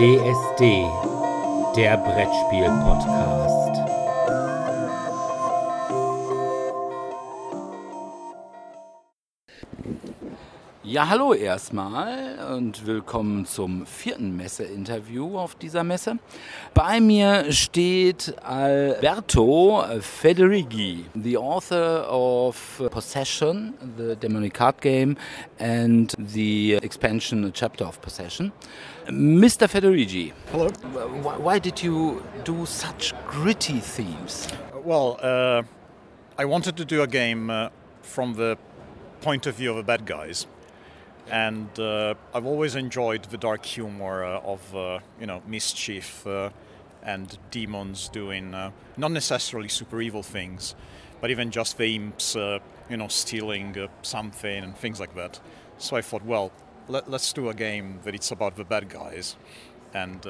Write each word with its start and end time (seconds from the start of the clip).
DSD, 0.00 0.86
der 1.76 1.98
Brettspiel-Podcast. 1.98 3.60
Ja, 10.82 11.10
hallo 11.10 11.34
erstmal 11.34 12.38
und 12.56 12.86
willkommen 12.86 13.44
zum 13.44 13.84
vierten 13.84 14.34
Messe-Interview 14.34 15.36
auf 15.36 15.54
dieser 15.54 15.84
Messe. 15.84 16.16
Bei 16.72 17.00
mir 17.00 17.52
steht 17.52 18.34
Alberto 18.42 19.84
Federighi, 20.00 21.04
the 21.14 21.36
author 21.36 22.06
of 22.08 22.82
Possession, 22.90 23.74
the 23.98 24.16
demonic 24.16 24.54
card 24.54 24.80
game, 24.80 25.18
and 25.58 26.14
the 26.16 26.78
expansion 26.80 27.52
chapter 27.52 27.86
of 27.86 28.00
Possession. 28.00 28.50
Mr. 29.06 29.68
Federighi. 29.68 30.32
Hello. 30.50 30.68
Why 31.42 31.60
did 31.60 31.82
you 31.82 32.22
do 32.44 32.64
such 32.64 33.12
gritty 33.28 33.80
themes? 33.80 34.48
Well, 34.82 35.18
uh, 35.22 35.62
I 36.38 36.46
wanted 36.46 36.78
to 36.78 36.86
do 36.86 37.02
a 37.02 37.06
game 37.06 37.50
uh, 37.50 37.68
from 38.00 38.32
the 38.32 38.56
point 39.20 39.46
of 39.46 39.56
view 39.56 39.72
of 39.72 39.76
the 39.76 39.82
bad 39.82 40.06
guys 40.06 40.46
and 41.30 41.78
uh, 41.78 42.14
I've 42.34 42.46
always 42.46 42.74
enjoyed 42.74 43.24
the 43.24 43.36
dark 43.36 43.64
humor 43.64 44.24
uh, 44.24 44.40
of 44.40 44.74
uh, 44.74 44.98
you 45.20 45.26
know 45.26 45.42
mischief 45.46 46.26
uh, 46.26 46.50
and 47.02 47.38
demons 47.50 48.08
doing 48.08 48.54
uh, 48.54 48.70
not 48.96 49.12
necessarily 49.12 49.68
super 49.68 50.00
evil 50.00 50.22
things, 50.22 50.74
but 51.20 51.30
even 51.30 51.50
just 51.50 51.78
the 51.78 51.94
imps 51.96 52.36
uh, 52.36 52.58
you 52.88 52.96
know 52.96 53.08
stealing 53.08 53.88
something 54.02 54.64
and 54.64 54.76
things 54.76 55.00
like 55.00 55.14
that. 55.14 55.40
So 55.78 55.96
I 55.96 56.02
thought, 56.02 56.24
well, 56.24 56.52
let, 56.88 57.08
us 57.08 57.32
do 57.32 57.48
a 57.48 57.54
game 57.54 58.00
that 58.04 58.14
it's 58.14 58.30
about 58.30 58.56
the 58.56 58.64
bad 58.64 58.88
guys, 58.88 59.36
and 59.94 60.24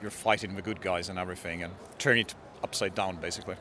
you're 0.00 0.10
fighting 0.10 0.54
the 0.54 0.62
good 0.62 0.80
guys 0.80 1.08
and 1.08 1.18
everything, 1.18 1.62
and 1.62 1.74
turn 1.98 2.18
it 2.18 2.34
upside 2.62 2.94
down 2.94 3.16
basically. 3.16 3.56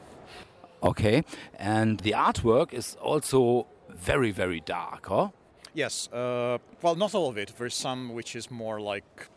Okay, 0.84 1.24
and 1.58 2.00
the 2.02 2.12
artwork 2.12 2.74
is 2.74 2.96
also 3.02 3.68
very 3.90 4.32
very 4.32 4.60
dark, 4.60 5.08
huh? 5.08 5.30
Yes. 5.76 6.08
Uh, 6.08 6.58
well, 6.82 6.96
not 6.96 7.14
all 7.14 7.28
of 7.28 7.38
it. 7.38 7.52
There's 7.58 7.76
some 7.76 8.14
which 8.14 8.34
is 8.34 8.50
more 8.50 8.80
like 8.80 9.28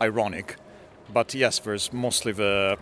ironic, 0.00 0.54
but 1.12 1.34
yes, 1.34 1.58
there's 1.58 1.92
mostly 1.92 2.30
the 2.30 2.78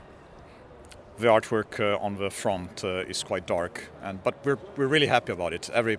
the 1.16 1.26
artwork 1.28 1.80
uh, 1.80 2.04
on 2.04 2.16
the 2.16 2.30
front 2.30 2.84
uh, 2.84 3.08
is 3.08 3.22
quite 3.22 3.46
dark, 3.46 3.88
and 4.02 4.22
but 4.22 4.34
we're 4.44 4.58
we're 4.76 4.86
really 4.86 5.06
happy 5.06 5.32
about 5.32 5.54
it. 5.54 5.70
Every 5.72 5.96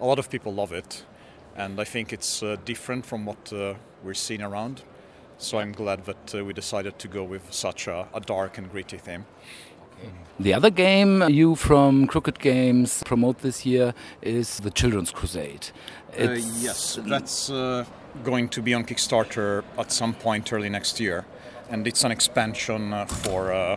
a 0.00 0.04
lot 0.04 0.18
of 0.18 0.28
people 0.28 0.52
love 0.52 0.72
it, 0.72 1.04
and 1.54 1.80
I 1.80 1.84
think 1.84 2.12
it's 2.12 2.42
uh, 2.42 2.56
different 2.64 3.06
from 3.06 3.26
what 3.26 3.52
uh, 3.52 3.74
we're 4.02 4.14
seeing 4.14 4.42
around. 4.42 4.82
So 5.38 5.60
I'm 5.60 5.72
glad 5.72 6.04
that 6.06 6.34
uh, 6.34 6.44
we 6.44 6.52
decided 6.52 6.98
to 6.98 7.08
go 7.08 7.22
with 7.22 7.52
such 7.52 7.86
a, 7.86 8.08
a 8.12 8.20
dark 8.20 8.58
and 8.58 8.68
gritty 8.68 8.98
theme. 8.98 9.24
The 10.40 10.54
other 10.54 10.70
game 10.70 11.28
you 11.28 11.54
from 11.54 12.06
Crooked 12.06 12.38
Games 12.38 13.02
promote 13.04 13.40
this 13.40 13.66
year 13.66 13.92
is 14.22 14.60
the 14.60 14.70
Children's 14.70 15.10
Crusade. 15.10 15.66
Uh, 16.18 16.38
yes, 16.58 16.98
that's 17.02 17.50
uh, 17.50 17.84
going 18.24 18.48
to 18.48 18.62
be 18.62 18.72
on 18.72 18.84
Kickstarter 18.84 19.62
at 19.76 19.92
some 19.92 20.14
point 20.14 20.50
early 20.50 20.70
next 20.70 20.98
year, 20.98 21.26
and 21.68 21.86
it's 21.86 22.04
an 22.04 22.10
expansion 22.10 22.94
uh, 22.94 23.04
for 23.04 23.52
uh, 23.52 23.76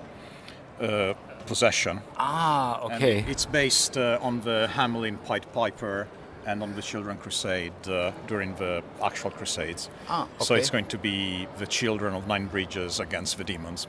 uh, 0.80 1.14
Possession. 1.46 2.00
Ah, 2.16 2.80
okay. 2.84 3.20
And 3.20 3.30
it's 3.30 3.46
based 3.46 3.98
uh, 3.98 4.18
on 4.22 4.40
the 4.40 4.70
Hamelin 4.72 5.22
Pied 5.26 5.46
Piper 5.52 6.08
and 6.46 6.64
on 6.64 6.74
the 6.76 6.82
Children 6.82 7.18
Crusade 7.18 7.74
during 8.28 8.56
the 8.56 8.82
actual 9.04 9.32
Crusades. 9.32 9.90
Ah, 10.08 10.24
okay. 10.24 10.46
So 10.46 10.56
it's 10.56 10.70
going 10.70 10.86
to 10.86 10.98
be 10.98 11.46
the 11.58 11.68
children 11.68 12.14
of 12.14 12.26
Nine 12.28 12.48
Bridges 12.48 13.02
against 13.02 13.38
the 13.38 13.44
demons. 13.44 13.88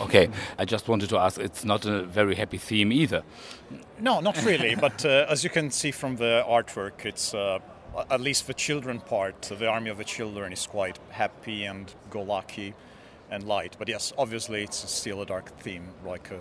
Okay, 0.00 0.28
I 0.58 0.64
just 0.64 0.88
wanted 0.88 1.08
to 1.10 1.18
ask, 1.18 1.38
it's 1.38 1.64
not 1.64 1.84
a 1.86 2.02
very 2.02 2.34
happy 2.34 2.58
theme 2.58 2.92
either. 2.92 3.22
No, 4.00 4.20
not 4.20 4.42
really, 4.44 4.74
but 4.80 5.04
uh, 5.04 5.26
as 5.28 5.44
you 5.44 5.50
can 5.50 5.70
see 5.70 5.90
from 5.90 6.16
the 6.16 6.44
artwork, 6.48 7.04
it's 7.04 7.34
uh, 7.34 7.58
at 8.10 8.20
least 8.20 8.46
the 8.46 8.54
children 8.54 9.00
part, 9.00 9.42
the 9.42 9.66
Army 9.66 9.90
of 9.90 9.98
the 9.98 10.04
Children 10.04 10.52
is 10.52 10.66
quite 10.66 10.98
happy 11.10 11.64
and 11.64 11.92
go 12.10 12.22
lucky 12.22 12.74
and 13.30 13.44
light. 13.44 13.76
But 13.78 13.88
yes, 13.88 14.12
obviously 14.18 14.62
it's 14.62 14.90
still 14.90 15.22
a 15.22 15.26
dark 15.26 15.56
theme, 15.58 15.88
like, 16.04 16.30
uh, 16.32 16.36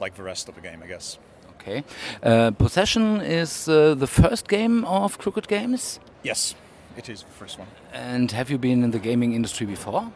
like 0.00 0.14
the 0.14 0.22
rest 0.22 0.48
of 0.48 0.54
the 0.54 0.60
game, 0.60 0.82
I 0.82 0.86
guess. 0.86 1.18
Okay. 1.60 1.84
Uh, 2.22 2.50
Possession 2.52 3.20
is 3.20 3.68
uh, 3.68 3.94
the 3.94 4.06
first 4.06 4.48
game 4.48 4.84
of 4.84 5.18
Crooked 5.18 5.48
Games? 5.48 6.00
Yes. 6.22 6.54
It 6.96 7.08
is 7.08 7.22
the 7.22 7.30
first 7.30 7.58
one. 7.58 7.68
And 7.92 8.32
have 8.32 8.50
you 8.50 8.58
been 8.58 8.82
in 8.82 8.90
the 8.90 8.98
gaming 8.98 9.34
industry 9.34 9.66
before? 9.66 10.10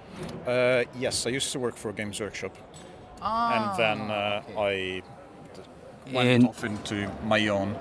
Uh, 0.47 0.85
yes, 0.99 1.27
I 1.27 1.31
used 1.31 1.53
to 1.53 1.59
work 1.59 1.77
for 1.77 1.91
a 1.91 1.93
Games 1.93 2.21
Workshop. 2.21 2.57
Ah, 3.21 3.55
and 3.57 3.79
then 3.79 4.11
uh, 4.11 4.43
okay. 4.51 5.03
I 6.09 6.13
went 6.13 6.29
in 6.29 6.47
off 6.47 6.65
into 6.65 7.11
my 7.25 7.49
own 7.49 7.77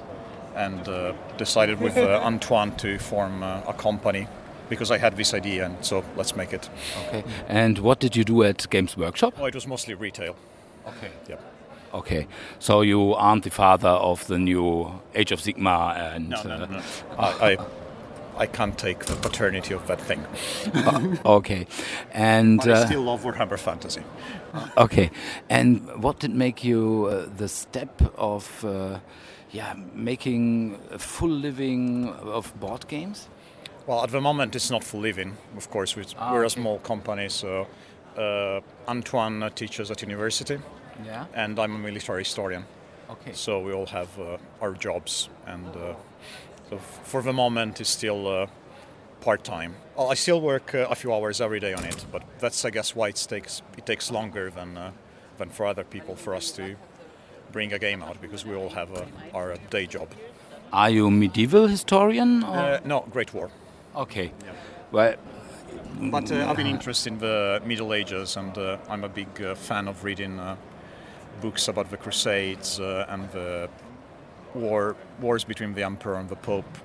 and 0.56 0.88
uh, 0.88 1.14
decided 1.38 1.80
with 1.80 1.98
uh, 1.98 2.20
Antoine 2.24 2.76
to 2.78 2.98
form 3.00 3.44
uh, 3.44 3.62
a 3.68 3.74
company 3.74 4.28
because 4.68 4.92
I 4.92 4.98
had 4.98 5.16
this 5.16 5.34
idea 5.34 5.66
and 5.66 5.84
so 5.84 6.04
let's 6.16 6.36
make 6.36 6.54
it. 6.54 6.70
Okay. 7.08 7.24
And 7.48 7.80
what 7.80 8.00
did 8.00 8.16
you 8.16 8.24
do 8.24 8.44
at 8.44 8.70
Games 8.70 8.98
Workshop? 8.98 9.36
Oh, 9.40 9.46
it 9.46 9.56
was 9.56 9.66
mostly 9.66 9.94
retail. 9.94 10.36
Okay. 10.86 11.12
Yeah. 11.28 11.38
Okay, 11.92 12.28
so 12.60 12.82
you 12.82 13.16
aren't 13.16 13.44
the 13.44 13.50
father 13.50 13.90
of 13.90 14.28
the 14.28 14.38
new 14.38 15.02
Age 15.16 15.32
of 15.32 15.40
Sigmar 15.40 15.98
and. 15.98 16.30
No, 16.30 16.44
no, 16.44 16.58
no. 16.58 16.66
no. 16.66 16.82
I, 17.18 17.54
I 17.54 17.58
I 18.40 18.46
can't 18.48 18.78
take 18.78 19.06
the 19.06 19.16
paternity 19.16 19.74
of 19.74 19.86
that 19.88 20.00
thing. 20.00 20.26
okay, 21.26 21.68
and 22.14 22.58
but 22.60 22.70
I 22.70 22.86
still 22.86 23.02
love 23.02 23.24
Warhammer 23.24 23.60
Fantasy. 23.60 24.02
Okay, 24.78 25.12
and 25.50 26.02
what 26.02 26.20
did 26.20 26.32
make 26.32 26.64
you 26.64 27.10
uh, 27.12 27.28
the 27.38 27.50
step 27.50 28.02
of, 28.18 28.64
uh, 28.64 29.00
yeah, 29.52 29.76
making 29.94 30.80
a 30.90 30.98
full 30.98 31.30
living 31.30 32.08
of 32.10 32.58
board 32.60 32.88
games? 32.88 33.28
Well, 33.86 34.04
at 34.04 34.12
the 34.12 34.22
moment 34.22 34.56
it's 34.56 34.72
not 34.72 34.86
full 34.86 35.02
living. 35.02 35.36
Of 35.58 35.70
course, 35.70 35.98
we're, 35.98 36.06
ah, 36.18 36.32
we're 36.32 36.40
okay. 36.40 36.48
a 36.48 36.50
small 36.50 36.80
company, 36.80 37.28
so 37.28 37.68
uh, 38.18 38.62
Antoine 38.88 39.52
teaches 39.54 39.92
at 39.92 40.02
university, 40.02 40.60
yeah, 41.06 41.26
and 41.34 41.60
I'm 41.60 41.76
a 41.76 41.80
military 41.80 42.24
historian. 42.24 42.64
Okay. 43.10 43.34
So 43.34 43.60
we 43.60 43.74
all 43.74 43.88
have 43.88 44.20
uh, 44.20 44.38
our 44.62 44.74
jobs 44.74 45.30
and 45.48 45.68
uh, 45.76 45.96
so 46.70 46.78
for 46.78 47.22
the 47.22 47.34
moment, 47.34 47.82
it's 47.82 47.90
still 47.90 48.28
uh, 48.28 48.48
part 49.22 49.44
time. 49.44 49.76
I 49.98 50.14
still 50.14 50.42
work 50.42 50.76
uh, 50.76 50.88
a 50.90 50.96
few 50.96 51.14
hours 51.14 51.42
every 51.42 51.60
day 51.60 51.74
on 51.74 51.84
it, 51.84 52.06
but 52.12 52.24
that's 52.40 52.64
I 52.64 52.70
guess 52.70 52.96
why 52.96 53.10
it 53.10 53.28
takes 53.30 53.62
it 53.78 53.86
takes 53.86 54.12
longer 54.12 54.50
than 54.50 54.78
uh, 54.78 54.92
than 55.38 55.50
for 55.50 55.66
other 55.66 55.84
people 55.84 56.16
for 56.16 56.36
us 56.36 56.52
to 56.52 56.76
bring 57.52 57.74
a 57.74 57.80
game 57.80 58.04
out 58.04 58.22
because 58.22 58.46
we 58.46 58.56
all 58.56 58.70
have 58.70 58.94
uh, 58.94 59.06
our 59.34 59.56
day 59.70 59.88
job. 59.88 60.10
Are 60.72 60.90
you 60.90 61.08
a 61.08 61.12
medieval 61.12 61.68
historian? 61.68 62.44
Uh, 62.44 62.80
no, 62.86 63.06
Great 63.12 63.34
War. 63.34 63.50
Okay. 63.96 64.32
Yeah. 64.46 64.52
Well. 64.92 65.16
But 66.02 66.32
uh, 66.32 66.48
I've 66.48 66.56
been 66.56 66.68
interested 66.68 67.14
in 67.14 67.20
the 67.20 67.62
Middle 67.66 67.94
Ages, 67.94 68.38
and 68.38 68.58
I'm 68.88 69.04
a 69.04 69.10
big 69.10 69.58
fan 69.58 69.88
of 69.88 70.04
reading 70.04 70.40
books 71.42 71.68
about 71.68 71.90
the 71.90 71.98
Crusades 71.98 72.80
and 72.80 73.30
the 73.32 73.70
war 74.60 74.96
wars 75.22 75.44
between 75.44 75.74
the 75.74 75.84
emperor 75.84 76.16
and 76.16 76.30
the 76.30 76.36
pope, 76.36 76.78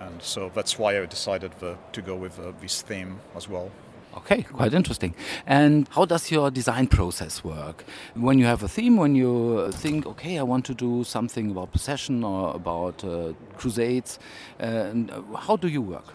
and 0.00 0.22
so 0.22 0.50
that's 0.54 0.78
why 0.78 1.00
I 1.00 1.06
decided 1.06 1.52
the, 1.60 1.76
to 1.92 2.02
go 2.02 2.14
with 2.14 2.38
uh, 2.38 2.52
this 2.60 2.82
theme 2.82 3.20
as 3.34 3.48
well. 3.48 3.70
Okay, 4.16 4.42
quite 4.42 4.72
interesting. 4.72 5.14
And 5.46 5.86
how 5.90 6.06
does 6.06 6.30
your 6.30 6.50
design 6.50 6.86
process 6.86 7.44
work? 7.44 7.84
When 8.14 8.38
you 8.38 8.46
have 8.46 8.62
a 8.62 8.68
theme, 8.68 8.96
when 8.96 9.14
you 9.14 9.70
think, 9.72 10.06
okay, 10.06 10.38
I 10.38 10.42
want 10.42 10.64
to 10.66 10.74
do 10.74 11.04
something 11.04 11.50
about 11.50 11.72
possession 11.72 12.24
or 12.24 12.54
about 12.54 13.04
uh, 13.04 13.34
crusades, 13.58 14.18
uh, 14.58 14.94
how 15.36 15.56
do 15.56 15.68
you 15.68 15.82
work? 15.82 16.14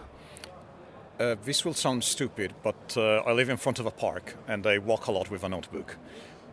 Uh, 1.20 1.36
this 1.44 1.64
will 1.64 1.74
sound 1.74 2.02
stupid, 2.02 2.52
but 2.64 2.96
uh, 2.96 3.22
I 3.24 3.32
live 3.32 3.48
in 3.48 3.56
front 3.56 3.78
of 3.78 3.86
a 3.86 3.92
park 3.92 4.34
and 4.48 4.66
I 4.66 4.78
walk 4.78 5.06
a 5.06 5.12
lot 5.12 5.30
with 5.30 5.44
a 5.44 5.48
notebook. 5.48 5.96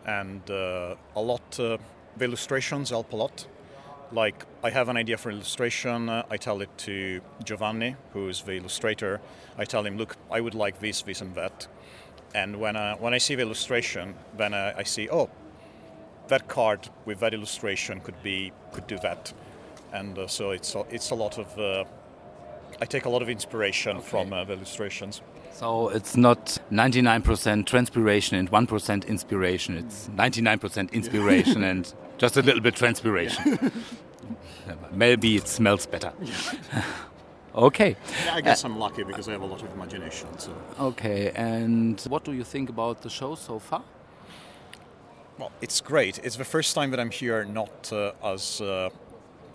And 0.06 0.48
uh, 0.48 0.94
a 1.16 1.20
lot, 1.20 1.50
the 1.50 1.78
illustrations 2.20 2.90
help 2.90 3.12
a 3.12 3.16
lot 3.16 3.46
like 4.12 4.44
I 4.62 4.70
have 4.70 4.88
an 4.88 4.96
idea 4.96 5.16
for 5.16 5.30
illustration, 5.30 6.08
I 6.08 6.36
tell 6.36 6.60
it 6.60 6.70
to 6.78 7.20
Giovanni, 7.44 7.96
who 8.12 8.28
is 8.28 8.42
the 8.42 8.56
illustrator. 8.56 9.20
I 9.58 9.64
tell 9.64 9.84
him, 9.84 9.96
look, 9.96 10.16
I 10.30 10.40
would 10.40 10.54
like 10.54 10.80
this, 10.80 11.02
this, 11.02 11.20
and 11.20 11.34
that. 11.34 11.68
And 12.34 12.60
when 12.60 12.76
uh, 12.76 12.96
when 12.96 13.14
I 13.14 13.18
see 13.18 13.34
the 13.34 13.42
illustration, 13.42 14.14
then 14.36 14.54
uh, 14.54 14.74
I 14.76 14.84
see, 14.84 15.08
oh, 15.10 15.30
that 16.28 16.48
card 16.48 16.88
with 17.04 17.20
that 17.20 17.34
illustration 17.34 18.00
could 18.00 18.22
be 18.22 18.52
could 18.72 18.86
do 18.86 18.98
that, 18.98 19.32
and 19.92 20.18
uh, 20.18 20.26
so 20.28 20.50
it's 20.50 20.74
a, 20.74 20.84
it's 20.90 21.10
a 21.10 21.14
lot 21.14 21.38
of. 21.38 21.58
Uh, 21.58 21.84
I 22.80 22.86
take 22.86 23.04
a 23.04 23.10
lot 23.10 23.20
of 23.20 23.28
inspiration 23.28 23.96
okay. 23.96 24.06
from 24.06 24.32
uh, 24.32 24.44
the 24.44 24.52
illustrations. 24.54 25.22
So 25.52 25.88
it's 25.88 26.16
not 26.16 26.56
99% 26.70 27.66
transpiration 27.66 28.38
and 28.38 28.50
1% 28.50 29.06
inspiration. 29.08 29.76
It's 29.76 30.08
99% 30.16 30.92
inspiration 30.92 31.64
and 31.72 31.92
just 32.20 32.36
a 32.36 32.42
little 32.42 32.60
bit 32.60 32.76
transpiration. 32.76 33.72
Maybe 34.92 35.36
it 35.36 35.48
smells 35.48 35.86
better. 35.86 36.12
Okay. 37.52 37.96
Yeah, 38.24 38.36
I 38.36 38.40
guess 38.42 38.64
uh, 38.64 38.68
I'm 38.68 38.78
lucky 38.78 39.02
because 39.02 39.28
I 39.28 39.32
have 39.32 39.42
a 39.42 39.44
lot 39.44 39.60
of 39.60 39.72
imagination. 39.74 40.28
So. 40.38 40.54
Okay, 40.78 41.32
and 41.34 42.00
what 42.02 42.22
do 42.22 42.32
you 42.32 42.44
think 42.44 42.70
about 42.70 43.02
the 43.02 43.10
show 43.10 43.34
so 43.34 43.58
far? 43.58 43.82
Well, 45.36 45.50
it's 45.60 45.80
great. 45.80 46.20
It's 46.22 46.36
the 46.36 46.44
first 46.44 46.76
time 46.76 46.92
that 46.92 47.00
I'm 47.00 47.10
here 47.10 47.44
not 47.44 47.92
uh, 47.92 48.12
as 48.22 48.60
uh, 48.60 48.90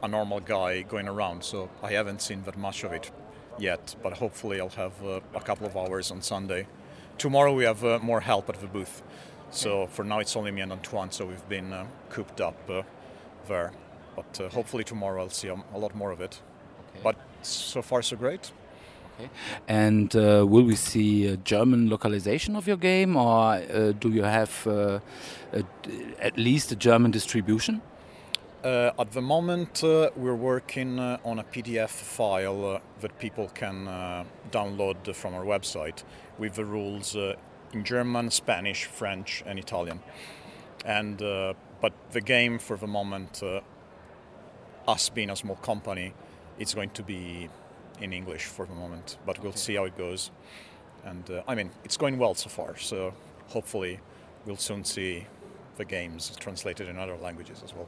a 0.03 0.09
normal 0.09 0.41
guy 0.41 0.81
going 0.81 1.07
around, 1.07 1.45
so 1.45 1.69
I 1.81 1.93
haven't 1.93 2.21
seen 2.21 2.43
that 2.43 2.57
much 2.57 2.83
of 2.83 2.91
it 2.91 3.11
yet, 3.57 3.95
but 4.03 4.11
hopefully 4.17 4.59
I'll 4.59 4.75
have 4.75 5.01
uh, 5.01 5.21
a 5.33 5.39
couple 5.39 5.65
of 5.65 5.77
hours 5.77 6.11
on 6.11 6.21
Sunday. 6.21 6.67
Tomorrow 7.17 7.53
we 7.53 7.63
have 7.63 7.85
uh, 7.85 7.99
more 7.99 8.19
help 8.19 8.49
at 8.49 8.59
the 8.59 8.67
booth. 8.67 9.01
So 9.55 9.87
for 9.87 10.03
now 10.03 10.19
it's 10.19 10.35
only 10.35 10.51
me 10.51 10.61
and 10.61 10.71
Antoine, 10.73 11.11
so 11.11 11.25
we've 11.25 11.47
been 11.47 11.71
uh, 11.71 11.85
cooped 12.09 12.41
up 12.41 12.55
there. 13.47 13.71
But 14.15 14.51
hopefully 14.51 14.83
tomorrow 14.83 15.23
I'll 15.23 15.29
see 15.29 15.47
a, 15.47 15.55
a 15.73 15.77
lot 15.77 15.95
more 15.95 16.11
of 16.11 16.19
it. 16.19 16.41
Okay. 16.89 16.99
But 17.03 17.15
so 17.41 17.81
far 17.81 18.01
so 18.01 18.17
great. 18.17 18.51
Okay. 19.17 19.29
And 19.67 20.13
uh, 20.13 20.45
will 20.45 20.63
we 20.63 20.75
see 20.75 21.27
a 21.27 21.37
German 21.37 21.89
localization 21.89 22.57
of 22.57 22.67
your 22.67 22.75
game, 22.75 23.15
or 23.15 23.53
uh, 23.53 23.93
do 23.93 24.09
you 24.09 24.23
have 24.23 24.67
uh, 24.67 24.99
a, 25.53 25.63
at 26.19 26.37
least 26.37 26.73
a 26.73 26.75
German 26.75 27.11
distribution? 27.11 27.81
Uh, 28.61 28.91
at 28.99 29.11
the 29.11 29.21
moment, 29.21 29.83
uh, 29.83 30.09
we're 30.17 30.35
working 30.35 30.99
uh, 30.99 31.17
on 31.23 31.39
a 31.39 31.43
PDF 31.43 31.89
file 31.89 32.81
that 32.99 33.19
people 33.19 33.47
can 33.53 33.85
download 34.51 35.15
from 35.15 35.33
our 35.33 35.45
website 35.45 36.03
with 36.37 36.55
the 36.55 36.65
rules 36.65 37.15
in 37.75 37.83
German, 37.83 38.31
Spanish, 38.31 38.85
French, 38.85 39.43
and 39.45 39.59
Italian. 39.59 39.99
And 40.85 41.17
but 41.81 41.93
the 42.11 42.21
game, 42.21 42.57
for 42.57 42.77
the 42.77 42.87
moment, 42.87 43.43
us 44.87 45.09
being 45.09 45.29
a 45.29 45.35
small 45.35 45.57
company, 45.57 46.13
it's 46.57 46.73
going 46.73 46.89
to 46.91 47.03
be 47.03 47.49
in 48.01 48.13
English 48.13 48.45
for 48.45 48.65
the 48.65 48.73
moment, 48.73 49.17
but 49.25 49.41
we'll 49.41 49.53
see 49.53 49.75
how 49.75 49.85
it 49.85 49.97
goes. 49.97 50.31
And 51.03 51.29
uh, 51.29 51.43
I 51.47 51.55
mean, 51.55 51.69
it's 51.83 51.97
going 51.97 52.17
well 52.17 52.35
so 52.35 52.49
far, 52.49 52.77
so 52.77 53.13
hopefully 53.47 53.99
we'll 54.45 54.57
soon 54.57 54.83
see 54.83 55.27
the 55.77 55.85
games 55.85 56.35
translated 56.39 56.87
in 56.87 56.97
other 56.97 57.15
languages 57.17 57.61
as 57.63 57.73
well. 57.73 57.87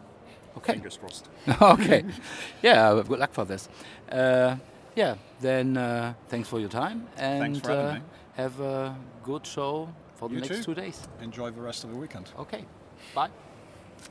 Okay. 0.57 0.73
Fingers 0.73 0.97
crossed. 0.97 1.29
okay. 1.61 2.03
Yeah, 2.61 3.01
good 3.07 3.19
luck 3.19 3.33
for 3.33 3.45
this. 3.45 3.69
Uh, 4.11 4.57
yeah, 4.95 5.15
then 5.41 5.77
uh, 5.77 6.13
thanks 6.27 6.49
for 6.49 6.59
your 6.59 6.69
time 6.69 7.07
and 7.17 7.61
for 7.61 7.69
having 7.69 8.01
uh, 8.01 8.05
have 8.37 8.59
a 8.59 8.95
good 9.23 9.45
show 9.45 9.89
for 10.15 10.29
the 10.29 10.35
you 10.35 10.41
next 10.41 10.57
too. 10.57 10.63
two 10.63 10.75
days. 10.75 11.01
Enjoy 11.21 11.49
the 11.51 11.61
rest 11.61 11.83
of 11.83 11.89
the 11.91 11.97
weekend. 11.97 12.29
Okay. 12.39 12.63
Bye. 13.13 13.29